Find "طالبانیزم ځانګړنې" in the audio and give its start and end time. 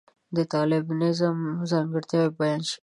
0.53-2.21